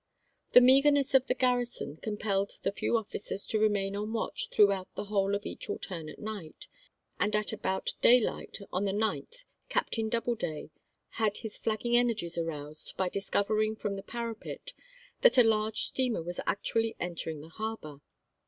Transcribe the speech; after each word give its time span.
1 0.53 0.53
The 0.53 0.61
meagerness 0.61 1.13
of 1.13 1.27
the 1.27 1.35
garrison 1.35 1.95
compelled 1.97 2.53
the 2.63 2.71
Douweday, 2.71 2.75
few 2.75 2.97
officers 2.97 3.45
to 3.45 3.59
remain 3.59 3.95
on 3.95 4.11
watch 4.13 4.49
throughout 4.49 4.87
the 4.95 5.03
s]g2^1^iJl 5.03 5.07
whole 5.11 5.35
of 5.35 5.45
each 5.45 5.69
alternate 5.69 6.17
night, 6.17 6.65
and 7.19 7.35
at 7.35 7.53
about 7.53 7.93
day 8.01 8.19
*• 8.19 8.19
8G 8.19 8.25
light 8.25 8.59
on 8.73 8.85
the 8.85 8.93
9th 8.93 9.43
Captain 9.69 10.09
Doubleday 10.09 10.71
had 11.19 11.37
his 11.37 11.59
flag 11.59 11.81
ging 11.81 11.95
energies 11.95 12.35
aroused 12.35 12.97
by 12.97 13.09
discovering 13.09 13.75
from 13.75 13.93
the 13.95 14.01
parapet 14.01 14.73
that 15.21 15.37
a 15.37 15.43
large 15.43 15.81
steamer 15.83 16.23
was 16.23 16.39
actually 16.47 16.95
entering 16.99 17.41
the 17.41 17.49
harbor. 17.49 17.97